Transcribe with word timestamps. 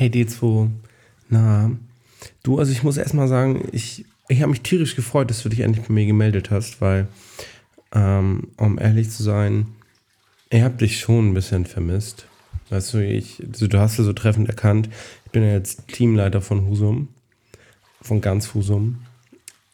Hey 0.00 0.08
D2, 0.08 0.70
na, 1.28 1.72
du, 2.42 2.58
also 2.58 2.72
ich 2.72 2.82
muss 2.82 2.96
erstmal 2.96 3.28
sagen, 3.28 3.68
ich, 3.70 4.06
ich 4.28 4.40
habe 4.40 4.48
mich 4.48 4.62
tierisch 4.62 4.96
gefreut, 4.96 5.28
dass 5.28 5.42
du 5.42 5.50
dich 5.50 5.60
endlich 5.60 5.86
bei 5.86 5.92
mir 5.92 6.06
gemeldet 6.06 6.50
hast, 6.50 6.80
weil, 6.80 7.06
ähm, 7.92 8.48
um 8.56 8.78
ehrlich 8.78 9.10
zu 9.10 9.22
sein, 9.22 9.66
ich 10.48 10.62
habe 10.62 10.78
dich 10.78 11.00
schon 11.00 11.28
ein 11.28 11.34
bisschen 11.34 11.66
vermisst. 11.66 12.24
Weißt 12.70 12.94
du, 12.94 13.06
ich, 13.06 13.42
also 13.46 13.66
du 13.66 13.78
hast 13.78 13.98
ja 13.98 14.04
so 14.04 14.14
treffend 14.14 14.48
erkannt, 14.48 14.88
ich 15.26 15.32
bin 15.32 15.42
ja 15.42 15.52
jetzt 15.52 15.86
Teamleiter 15.88 16.40
von 16.40 16.66
Husum, 16.66 17.08
von 18.00 18.22
ganz 18.22 18.54
Husum. 18.54 19.02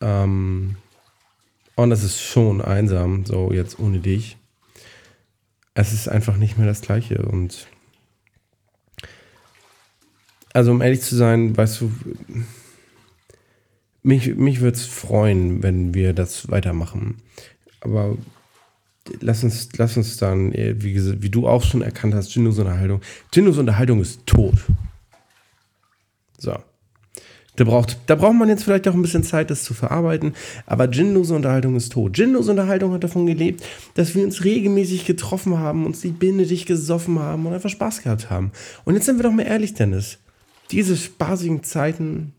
Ähm, 0.01 0.75
und 1.77 1.93
es 1.93 2.03
ist 2.03 2.21
schon 2.21 2.61
einsam, 2.61 3.27
so 3.27 3.53
jetzt 3.53 3.79
ohne 3.79 4.01
dich. 4.01 4.39
Es 5.75 5.93
ist 5.93 6.09
einfach 6.09 6.37
nicht 6.37 6.59
mehr 6.59 6.67
das 6.67 6.81
Gleiche 6.81 7.23
und 7.23 7.69
also 10.57 10.71
um 10.71 10.81
ehrlich 10.81 11.03
zu 11.03 11.15
sein, 11.15 11.55
weißt 11.55 11.83
du, 11.83 11.93
mich, 14.03 14.37
mich 14.37 14.63
würde 14.63 14.79
es 14.79 14.87
freuen, 14.87 15.63
wenn 15.63 15.93
wir 15.93 16.15
das 16.15 16.51
weitermachen. 16.51 17.17
Aber 17.83 18.17
lass 19.21 19.45
uns, 19.45 19.69
lass 19.77 19.99
uns 19.99 20.17
dann, 20.17 20.55
wie, 20.55 21.23
wie 21.23 21.29
du 21.29 21.47
auch 21.47 21.63
schon 21.63 21.83
erkannt 21.83 22.15
hast, 22.15 22.35
Jindos 22.35 22.59
Unterhaltung. 22.59 23.03
Jindos 23.35 23.59
Unterhaltung 23.59 24.01
ist 24.01 24.27
tot. 24.27 24.55
So. 26.39 26.57
Da 27.57 27.65
braucht, 27.65 27.99
da 28.07 28.15
braucht 28.15 28.37
man 28.37 28.49
jetzt 28.49 28.65
vielleicht 28.65 28.89
auch 28.89 28.95
ein 28.95 29.03
bisschen 29.03 29.25
Zeit, 29.25 29.51
das 29.51 29.63
zu 29.63 29.75
verarbeiten. 29.75 30.35
Aber 30.65 30.89
Jinlose 30.89 31.35
Unterhaltung 31.35 31.77
ist 31.77 31.93
tot. 31.93 32.17
Jinlose 32.17 32.51
Unterhaltung 32.51 32.95
hat 32.95 33.05
davon 33.05 33.27
gelebt, 33.27 33.63
dass 33.93 34.15
wir 34.15 34.25
uns 34.25 34.43
regelmäßig 34.43 35.05
getroffen 35.05 35.59
haben, 35.59 35.85
uns 35.85 36.01
die 36.01 36.13
Binde 36.13 36.47
dich 36.47 36.65
gesoffen 36.65 37.19
haben 37.19 37.45
und 37.45 37.53
einfach 37.53 37.71
Spaß 37.71 38.03
gehabt 38.03 38.31
haben. 38.31 38.53
Und 38.85 38.95
jetzt 38.95 39.05
sind 39.05 39.19
wir 39.19 39.23
doch 39.23 39.33
mal 39.33 39.47
ehrlich, 39.47 39.75
Dennis 39.75 40.19
diese 40.71 40.97
spaßigen 40.97 41.63
Zeiten, 41.63 42.33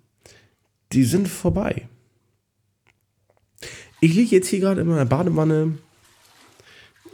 die 0.91 1.03
sind 1.03 1.27
vorbei. 1.27 1.87
Ich 3.99 4.13
liege 4.13 4.35
jetzt 4.35 4.47
hier 4.47 4.59
gerade 4.59 4.81
in 4.81 4.87
meiner 4.87 5.05
Badewanne 5.05 5.77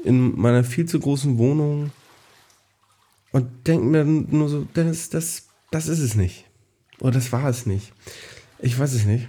in 0.04 0.38
meiner 0.40 0.64
viel 0.64 0.86
zu 0.86 1.00
großen 1.00 1.38
Wohnung 1.38 1.92
und 3.32 3.68
denke 3.68 3.86
mir 3.86 4.04
nur 4.04 4.50
so, 4.50 4.68
das, 4.74 5.10
das, 5.10 5.48
das 5.72 5.88
ist 5.88 6.00
es 6.00 6.16
nicht. 6.16 6.46
Oder 7.00 7.12
das 7.12 7.32
war 7.32 7.50
es 7.50 7.66
nicht. 7.66 7.94
Ich 8.60 8.78
weiß 8.78 8.94
es 8.94 9.06
nicht. 9.06 9.28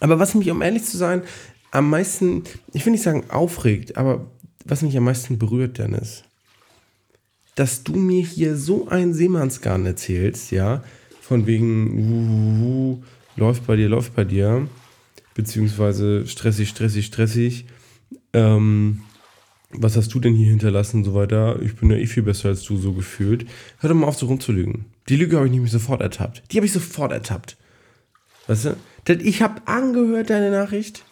Aber 0.00 0.18
was 0.18 0.34
mich, 0.34 0.50
um 0.50 0.62
ehrlich 0.62 0.84
zu 0.84 0.96
sein, 0.96 1.22
am 1.70 1.88
meisten, 1.88 2.44
ich 2.72 2.84
will 2.84 2.92
nicht 2.92 3.04
sagen 3.04 3.30
aufregt, 3.30 3.96
aber 3.96 4.26
was 4.64 4.82
mich 4.82 4.96
am 4.96 5.04
meisten 5.04 5.38
berührt, 5.38 5.78
Dennis, 5.78 6.24
dass 7.54 7.84
du 7.84 7.94
mir 7.94 8.24
hier 8.24 8.56
so 8.56 8.88
ein 8.88 9.12
Seemannsgarn 9.12 9.84
erzählst, 9.86 10.50
ja, 10.50 10.82
von 11.20 11.46
wegen, 11.46 11.98
uh, 11.98 12.64
uh, 12.64 12.92
uh, 12.92 13.02
läuft 13.36 13.66
bei 13.66 13.76
dir, 13.76 13.88
läuft 13.88 14.14
bei 14.14 14.24
dir, 14.24 14.68
beziehungsweise 15.34 16.26
stressig, 16.26 16.68
stressig, 16.68 17.06
stressig. 17.06 17.66
Ähm, 18.32 19.02
was 19.70 19.96
hast 19.96 20.12
du 20.12 20.20
denn 20.20 20.34
hier 20.34 20.48
hinterlassen 20.48 20.98
und 20.98 21.04
so 21.04 21.14
weiter? 21.14 21.60
Ich 21.62 21.76
bin 21.76 21.90
ja 21.90 21.96
eh 21.96 22.06
viel 22.06 22.22
besser 22.22 22.50
als 22.50 22.62
du, 22.64 22.76
so 22.76 22.92
gefühlt. 22.92 23.46
Hör 23.78 23.88
doch 23.88 23.96
mal 23.96 24.06
auf, 24.06 24.16
so 24.16 24.26
rumzulügen. 24.26 24.84
Die 25.08 25.16
Lüge 25.16 25.36
habe 25.36 25.46
ich 25.46 25.52
nämlich 25.52 25.72
sofort 25.72 26.02
ertappt. 26.02 26.42
Die 26.50 26.58
habe 26.58 26.66
ich 26.66 26.72
sofort 26.72 27.12
ertappt. 27.12 27.56
Weißt 28.46 28.66
du? 28.66 28.76
Ich 29.22 29.42
habe 29.42 29.66
angehört, 29.66 30.30
deine 30.30 30.50
Nachricht. 30.50 31.04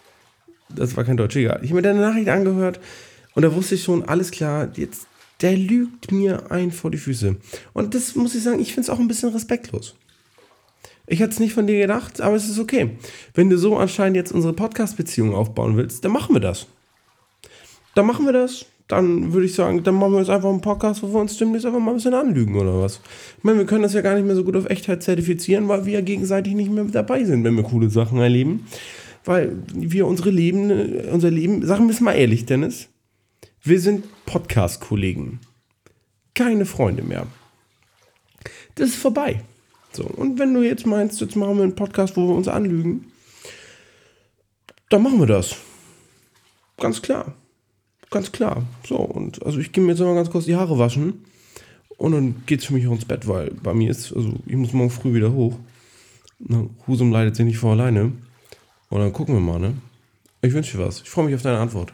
Das 0.69 0.97
war 0.97 1.05
kein 1.05 1.17
Deutsch, 1.17 1.37
egal. 1.37 1.61
Ich 1.63 1.71
habe 1.71 1.77
mir 1.77 1.83
deine 1.83 2.01
Nachricht 2.01 2.29
angehört 2.29 2.81
und 3.35 3.43
da 3.43 3.55
wusste 3.55 3.75
ich 3.75 3.83
schon, 3.83 4.05
alles 4.05 4.31
klar, 4.31 4.71
jetzt 4.77 5.07
der 5.41 5.57
lügt 5.57 6.13
mir 6.13 6.51
ein 6.51 6.71
vor 6.71 6.91
die 6.91 6.99
Füße. 6.99 7.37
Und 7.73 7.95
das 7.95 8.15
muss 8.15 8.35
ich 8.35 8.43
sagen, 8.43 8.61
ich 8.61 8.75
finde 8.75 8.83
es 8.83 8.91
auch 8.91 8.99
ein 8.99 9.09
bisschen 9.09 9.31
respektlos. 9.31 9.95
Ich 11.07 11.19
hätte 11.19 11.33
es 11.33 11.41
nicht 11.41 11.55
von 11.55 11.67
dir 11.67 11.79
gedacht, 11.79 12.21
aber 12.21 12.37
es 12.37 12.49
ist 12.49 12.59
okay. 12.59 12.91
Wenn 13.35 13.51
du 13.51 13.59
so 13.59 13.77
anscheinend 13.77 14.17
jetzt 14.17 14.33
unsere 14.33 14.53
Podcast-Beziehung 14.53 15.35
aufbauen 15.35 15.77
willst, 15.77 16.05
dann 16.05 16.13
machen 16.13 16.37
wir 16.37 16.41
das. 16.41 16.67
Dann 17.95 18.07
machen 18.07 18.27
wir 18.27 18.33
das. 18.33 18.67
Dann 18.87 19.33
würde 19.33 19.47
ich 19.47 19.55
sagen, 19.55 19.83
dann 19.83 19.95
machen 19.95 20.13
wir 20.13 20.19
jetzt 20.21 20.31
einfach 20.31 20.49
einen 20.49 20.61
Podcast, 20.61 21.03
wo 21.03 21.09
wir 21.13 21.21
uns 21.21 21.37
demnächst 21.37 21.67
einfach 21.67 21.81
mal 21.81 21.93
ein 21.93 21.97
bisschen 21.97 22.15
anlügen 22.15 22.57
oder 22.57 22.81
was. 22.81 23.01
Ich 23.39 23.45
meine, 23.45 23.59
wir 23.59 23.67
können 23.67 23.83
das 23.83 23.95
ja 23.95 24.01
gar 24.01 24.15
nicht 24.15 24.27
mehr 24.27 24.37
so 24.37 24.45
gut 24.45 24.57
auf 24.57 24.69
Echtheit 24.69 25.03
zertifizieren, 25.03 25.69
weil 25.69 25.87
wir 25.87 25.95
ja 25.95 26.01
gegenseitig 26.01 26.55
nicht 26.55 26.71
mehr 26.71 26.85
dabei 26.85 27.25
sind, 27.25 27.45
wenn 27.45 27.57
wir 27.57 27.63
coole 27.63 27.89
Sachen 27.91 28.19
erleben. 28.19 28.67
Weil 29.25 29.57
wir 29.73 30.07
unsere 30.07 30.31
Leben, 30.31 30.71
unser 31.11 31.31
Leben, 31.31 31.65
sagen 31.67 31.87
wir 31.87 31.95
es 31.95 32.01
mal 32.01 32.15
ehrlich, 32.15 32.47
Dennis, 32.47 32.89
wir 33.63 33.81
sind 33.81 34.07
Podcast-Kollegen. 34.27 35.41
Keine 36.35 36.65
Freunde 36.65 37.03
mehr. 37.03 37.27
Das 38.77 38.89
ist 38.89 38.97
vorbei. 38.97 39.43
So, 39.93 40.05
und 40.05 40.39
wenn 40.39 40.55
du 40.55 40.63
jetzt 40.63 40.87
meinst, 40.87 41.21
jetzt 41.21 41.37
machen 41.37 41.57
wir 41.57 41.65
einen 41.65 41.75
Podcast, 41.75 42.17
wo 42.17 42.29
wir 42.29 42.35
uns 42.35 42.49
anlügen, 42.49 43.13
dann 44.89 45.03
machen 45.03 45.19
wir 45.19 45.27
das. 45.27 45.57
Ganz 46.79 47.03
klar. 47.03 47.35
Ganz 48.11 48.33
klar. 48.33 48.65
So, 48.87 48.97
und 48.97 49.45
also 49.45 49.59
ich 49.59 49.73
gehe 49.73 49.85
mir 49.85 49.91
jetzt 49.91 50.01
mal 50.01 50.15
ganz 50.15 50.31
kurz 50.31 50.47
die 50.47 50.57
Haare 50.57 50.79
waschen. 50.79 51.25
Und 51.99 52.13
dann 52.13 52.43
geht's 52.47 52.65
für 52.65 52.73
mich 52.73 52.87
auch 52.87 52.93
ins 52.93 53.05
Bett, 53.05 53.29
weil 53.29 53.51
bei 53.63 53.75
mir 53.75 53.91
ist, 53.91 54.13
also 54.17 54.33
ich 54.47 54.57
muss 54.57 54.73
morgen 54.73 54.91
früh 54.91 55.13
wieder 55.13 55.33
hoch. 55.33 55.59
Husum 56.87 57.13
leidet 57.13 57.37
sich 57.37 57.45
nicht 57.45 57.59
vor 57.59 57.73
alleine. 57.73 58.13
Und 58.89 59.01
dann 59.01 59.13
gucken 59.13 59.35
wir 59.35 59.41
mal, 59.41 59.59
ne? 59.59 59.75
Ich 60.41 60.55
wünsche 60.55 60.79
dir 60.79 60.87
was. 60.87 61.03
Ich 61.03 61.11
freue 61.11 61.27
mich 61.27 61.35
auf 61.35 61.43
deine 61.43 61.59
Antwort. 61.59 61.93